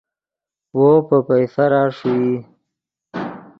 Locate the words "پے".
1.07-1.17